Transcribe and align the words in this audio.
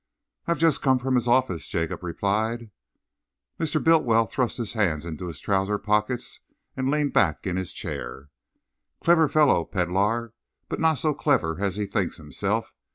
"I've 0.47 0.57
just 0.57 0.81
come 0.81 0.97
from 0.97 1.13
his 1.13 1.27
office," 1.27 1.67
Jacob 1.67 2.01
replied. 2.01 2.71
Mr. 3.59 3.79
Bultiwell 3.79 4.25
thrust 4.25 4.57
his 4.57 4.73
hands 4.73 5.05
into 5.05 5.27
his 5.27 5.39
trousers 5.39 5.81
pockets 5.83 6.39
and 6.75 6.89
leaned 6.89 7.13
back 7.13 7.45
in 7.45 7.55
his 7.55 7.71
chair. 7.71 8.29
"Clever 9.03 9.27
fellow, 9.27 9.63
Pedlar, 9.63 10.33
but 10.69 10.79
not 10.79 10.95
so 10.95 11.13
clever 11.13 11.61
as 11.63 11.75
he 11.75 11.85
thinks 11.85 12.17
himself. 12.17 12.73